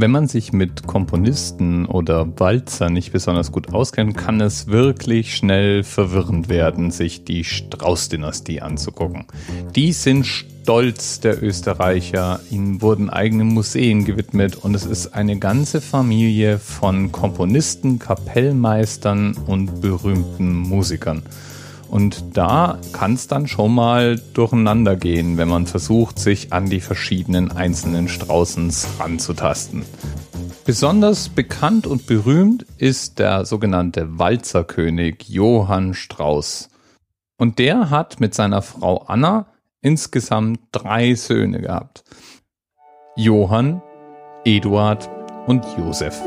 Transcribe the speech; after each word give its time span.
Wenn 0.00 0.12
man 0.12 0.28
sich 0.28 0.52
mit 0.52 0.86
Komponisten 0.86 1.84
oder 1.84 2.24
Walzer 2.38 2.88
nicht 2.88 3.10
besonders 3.10 3.50
gut 3.50 3.74
auskennt, 3.74 4.16
kann 4.16 4.40
es 4.40 4.68
wirklich 4.68 5.34
schnell 5.34 5.82
verwirrend 5.82 6.48
werden, 6.48 6.92
sich 6.92 7.24
die 7.24 7.42
Strauß-Dynastie 7.42 8.60
anzugucken. 8.60 9.24
Die 9.74 9.92
sind 9.92 10.24
stolz 10.24 11.18
der 11.18 11.42
Österreicher, 11.42 12.38
ihnen 12.48 12.80
wurden 12.80 13.10
eigene 13.10 13.42
Museen 13.42 14.04
gewidmet 14.04 14.54
und 14.54 14.76
es 14.76 14.86
ist 14.86 15.14
eine 15.14 15.36
ganze 15.40 15.80
Familie 15.80 16.60
von 16.60 17.10
Komponisten, 17.10 17.98
Kapellmeistern 17.98 19.36
und 19.48 19.80
berühmten 19.80 20.52
Musikern. 20.52 21.24
Und 21.88 22.36
da 22.36 22.78
kann 22.92 23.14
es 23.14 23.28
dann 23.28 23.46
schon 23.46 23.74
mal 23.74 24.20
durcheinander 24.34 24.96
gehen, 24.96 25.38
wenn 25.38 25.48
man 25.48 25.66
versucht, 25.66 26.18
sich 26.18 26.52
an 26.52 26.68
die 26.68 26.80
verschiedenen 26.80 27.50
einzelnen 27.50 28.08
Straußens 28.08 28.88
ranzutasten. 28.98 29.84
Besonders 30.64 31.30
bekannt 31.30 31.86
und 31.86 32.06
berühmt 32.06 32.66
ist 32.76 33.18
der 33.18 33.46
sogenannte 33.46 34.18
Walzerkönig 34.18 35.28
Johann 35.28 35.94
Strauß. 35.94 36.68
Und 37.38 37.58
der 37.58 37.88
hat 37.88 38.20
mit 38.20 38.34
seiner 38.34 38.60
Frau 38.60 38.98
Anna 39.06 39.46
insgesamt 39.80 40.60
drei 40.72 41.14
Söhne 41.14 41.60
gehabt. 41.60 42.04
Johann, 43.16 43.80
Eduard 44.44 45.08
und 45.46 45.64
Josef. 45.78 46.20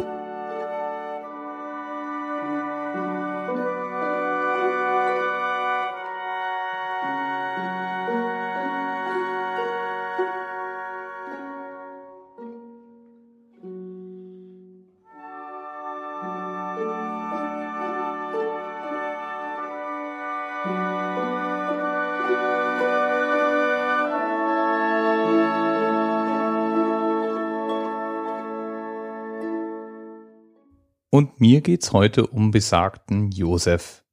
Und 31.11 31.41
mir 31.41 31.59
geht's 31.59 31.91
heute 31.91 32.25
um 32.25 32.51
besagten 32.51 33.31
Josef. 33.31 34.03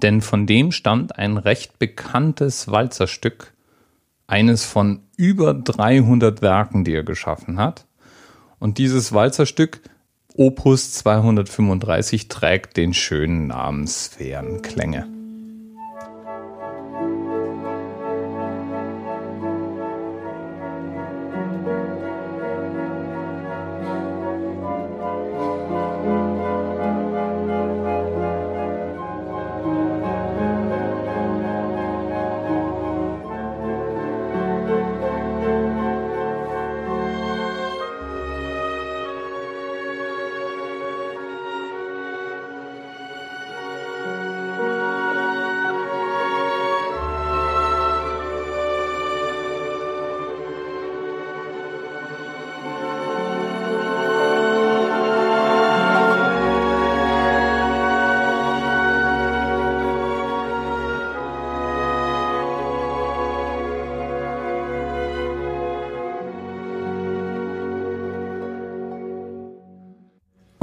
Denn 0.00 0.22
von 0.22 0.46
dem 0.46 0.70
stammt 0.70 1.18
ein 1.18 1.36
recht 1.36 1.80
bekanntes 1.80 2.70
Walzerstück, 2.70 3.52
eines 4.28 4.64
von 4.64 5.02
über 5.16 5.54
300 5.54 6.40
Werken, 6.40 6.84
die 6.84 6.94
er 6.94 7.02
geschaffen 7.02 7.58
hat. 7.58 7.86
Und 8.60 8.78
dieses 8.78 9.12
Walzerstück, 9.12 9.80
Opus 10.36 10.92
235, 10.92 12.28
trägt 12.28 12.76
den 12.76 12.94
schönen 12.94 13.48
Namen 13.48 13.88
Sphärenklänge. 13.88 15.13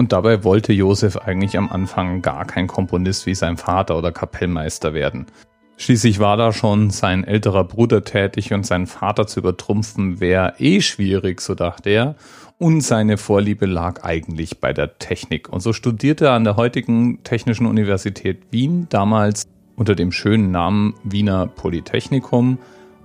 Und 0.01 0.13
dabei 0.13 0.43
wollte 0.43 0.73
Josef 0.73 1.15
eigentlich 1.15 1.59
am 1.59 1.69
Anfang 1.69 2.23
gar 2.23 2.45
kein 2.45 2.65
Komponist 2.65 3.27
wie 3.27 3.35
sein 3.35 3.55
Vater 3.55 3.95
oder 3.95 4.11
Kapellmeister 4.11 4.95
werden. 4.95 5.27
Schließlich 5.77 6.17
war 6.17 6.37
da 6.37 6.53
schon 6.53 6.89
sein 6.89 7.23
älterer 7.23 7.65
Bruder 7.65 8.03
tätig 8.03 8.51
und 8.51 8.65
seinen 8.65 8.87
Vater 8.87 9.27
zu 9.27 9.41
übertrumpfen 9.41 10.19
wäre 10.19 10.55
eh 10.57 10.81
schwierig, 10.81 11.39
so 11.39 11.53
dachte 11.53 11.91
er. 11.91 12.15
Und 12.57 12.81
seine 12.81 13.17
Vorliebe 13.17 13.67
lag 13.67 14.03
eigentlich 14.03 14.59
bei 14.59 14.73
der 14.73 14.97
Technik. 14.97 15.49
Und 15.49 15.59
so 15.59 15.71
studierte 15.71 16.25
er 16.25 16.31
an 16.31 16.45
der 16.45 16.55
heutigen 16.55 17.23
Technischen 17.23 17.67
Universität 17.67 18.39
Wien, 18.49 18.87
damals 18.89 19.43
unter 19.75 19.93
dem 19.93 20.11
schönen 20.11 20.49
Namen 20.49 20.95
Wiener 21.03 21.45
Polytechnikum, 21.45 22.57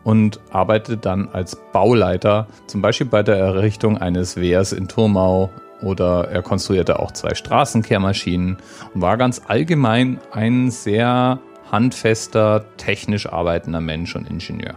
und 0.02 0.40
arbeitete 0.50 0.96
dann 0.96 1.28
als 1.28 1.58
Bauleiter, 1.74 2.46
zum 2.68 2.80
Beispiel 2.80 3.06
bei 3.06 3.22
der 3.22 3.36
Errichtung 3.36 3.98
eines 3.98 4.36
Wehrs 4.38 4.72
in 4.72 4.88
Turmau 4.88 5.50
oder 5.82 6.28
er 6.28 6.42
konstruierte 6.42 6.98
auch 6.98 7.12
zwei 7.12 7.34
Straßenkehrmaschinen 7.34 8.56
und 8.94 9.02
war 9.02 9.16
ganz 9.16 9.42
allgemein 9.46 10.18
ein 10.32 10.70
sehr 10.70 11.38
handfester, 11.70 12.64
technisch 12.76 13.26
arbeitender 13.26 13.80
Mensch 13.80 14.14
und 14.14 14.28
Ingenieur. 14.28 14.76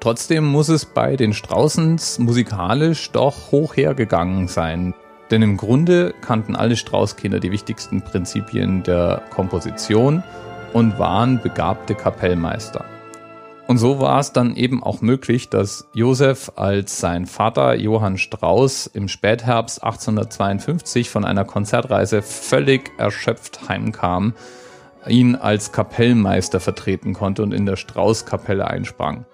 Trotzdem 0.00 0.44
muss 0.44 0.68
es 0.68 0.84
bei 0.84 1.16
den 1.16 1.32
Straußens 1.32 2.18
musikalisch 2.18 3.10
doch 3.10 3.50
hoch 3.50 3.76
hergegangen 3.76 4.46
sein. 4.46 4.94
Denn 5.30 5.42
im 5.42 5.56
Grunde 5.56 6.14
kannten 6.20 6.54
alle 6.54 6.76
Straußkinder 6.76 7.40
die 7.40 7.50
wichtigsten 7.50 8.02
Prinzipien 8.02 8.84
der 8.84 9.22
Komposition 9.30 10.22
und 10.72 10.98
waren 10.98 11.40
begabte 11.42 11.96
Kapellmeister. 11.96 12.84
Und 13.68 13.78
so 13.78 13.98
war 13.98 14.20
es 14.20 14.32
dann 14.32 14.54
eben 14.54 14.82
auch 14.82 15.00
möglich, 15.00 15.48
dass 15.48 15.88
Josef 15.92 16.52
als 16.54 17.00
sein 17.00 17.26
Vater 17.26 17.74
Johann 17.74 18.16
Strauss 18.16 18.86
im 18.86 19.08
Spätherbst 19.08 19.82
1852 19.82 21.10
von 21.10 21.24
einer 21.24 21.44
Konzertreise 21.44 22.22
völlig 22.22 22.92
erschöpft 22.96 23.68
heimkam, 23.68 24.34
ihn 25.08 25.34
als 25.34 25.72
Kapellmeister 25.72 26.60
vertreten 26.60 27.12
konnte 27.12 27.42
und 27.42 27.52
in 27.52 27.66
der 27.66 27.76
Strauß-Kapelle 27.76 28.68
einsprang. 28.68 29.24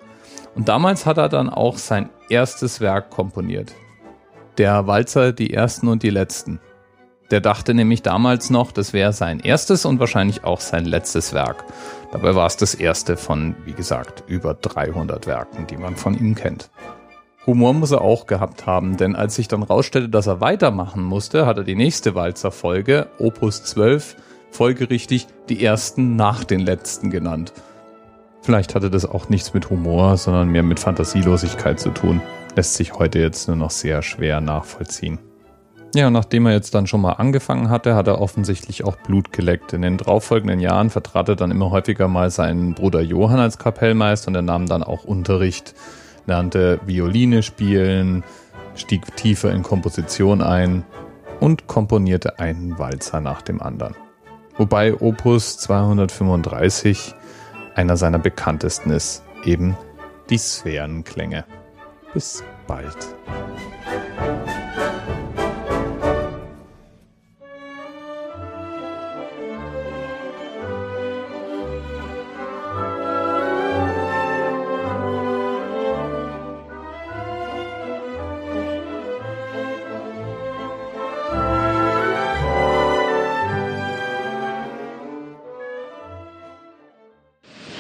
Und 0.55 0.69
damals 0.69 1.05
hat 1.05 1.19
er 1.19 1.29
dann 1.29 1.51
auch 1.51 1.77
sein 1.77 2.09
erstes 2.31 2.81
Werk 2.81 3.11
komponiert. 3.11 3.75
Der 4.57 4.87
Walzer 4.87 5.33
Die 5.33 5.53
Ersten 5.53 5.89
und 5.89 6.03
die 6.03 6.11
Letzten. 6.11 6.59
Der 7.33 7.41
dachte 7.41 7.73
nämlich 7.73 8.03
damals 8.03 8.51
noch, 8.51 8.73
das 8.73 8.93
wäre 8.93 9.15
sein 9.15 9.41
erstes 9.41 9.87
und 9.87 9.99
wahrscheinlich 9.99 10.45
auch 10.45 10.61
sein 10.61 10.85
letztes 10.85 11.33
Werk. 11.33 11.65
Dabei 12.13 12.35
war 12.35 12.47
es 12.47 12.59
das 12.59 12.75
erste 12.75 13.17
von, 13.17 13.57
wie 13.65 13.73
gesagt, 13.73 14.23
über 14.27 14.53
300 14.53 15.27
Werken, 15.27 15.67
die 15.67 15.79
man 15.79 15.97
von 15.97 16.15
ihm 16.15 16.35
kennt. 16.35 16.69
Humor 17.47 17.73
muss 17.73 17.91
er 17.91 18.03
auch 18.03 18.27
gehabt 18.27 18.67
haben, 18.67 18.99
denn 18.99 19.17
als 19.17 19.35
sich 19.35 19.49
dann 19.49 19.63
rausstellte, 19.63 20.11
dass 20.11 20.27
er 20.27 20.43
weitermachen 20.43 21.03
musste, 21.03 21.47
hat 21.47 21.57
er 21.57 21.65
die 21.65 21.75
nächste 21.75 22.15
Walzer-Folge, 22.15 23.09
Opus 23.19 23.65
12, 23.65 24.17
folgerichtig 24.51 25.27
die 25.49 25.65
ersten 25.65 26.17
nach 26.17 26.45
den 26.45 26.61
letzten 26.61 27.09
genannt. 27.09 27.55
Vielleicht 28.43 28.75
hatte 28.75 28.91
das 28.91 29.07
auch 29.07 29.31
nichts 29.31 29.55
mit 29.55 29.71
Humor, 29.71 30.19
sondern 30.19 30.51
mehr 30.51 30.63
mit 30.63 30.81
Fantasielosigkeit 30.81 31.81
zu 31.81 31.93
tun. 31.93 32.21
Lässt 32.57 32.75
sich 32.75 32.93
heute 32.93 33.21
jetzt 33.21 33.49
nur 33.49 33.57
noch 33.57 33.71
sehr 33.71 34.03
schwer 34.03 34.43
nachvollziehen. 34.43 35.19
Ja, 35.95 36.09
nachdem 36.09 36.47
er 36.47 36.53
jetzt 36.53 36.75
dann 36.75 36.87
schon 36.87 37.03
mal 37.03 37.13
angefangen 37.13 37.69
hatte, 37.69 37.95
hat 37.95 38.07
er 38.07 38.21
offensichtlich 38.21 38.83
auch 38.85 38.97
Blut 38.97 39.31
geleckt. 39.31 39.75
In 39.75 39.83
den 39.83 39.99
darauffolgenden 39.99 40.59
Jahren 40.59 40.89
vertrat 40.89 41.29
er 41.29 41.37
dann 41.37 41.51
immer 41.51 41.71
häufiger 41.71 42.09
mal 42.09 42.31
seinen 42.31 42.73
Bruder 42.73 43.03
Johann 43.03 43.41
als 43.41 43.59
Kapellmeister 43.59 44.29
und 44.29 44.35
er 44.35 44.43
nahm 44.43 44.67
dann 44.67 44.83
auch 44.83 45.05
Unterricht, 45.05 45.75
lernte 46.27 46.81
Violine 46.87 47.43
spielen, 47.43 48.25
stieg 48.75 49.17
tiefer 49.17 49.53
in 49.53 49.63
Komposition 49.63 50.41
ein 50.41 50.85
und 51.41 51.67
komponierte 51.67 52.39
einen 52.39 52.79
Walzer 52.79 53.21
nach 53.21 53.43
dem 53.43 53.61
anderen. 53.61 53.95
Wobei 54.57 54.95
Opus 54.99 55.59
235 55.59 57.15
einer 57.75 57.99
seiner 57.99 58.19
bekanntesten 58.19 58.91
ist, 58.91 59.25
eben 59.45 59.77
die 60.31 60.39
Sphärenklänge. 60.39 61.45
Bis 62.15 62.43
bald. 62.67 62.97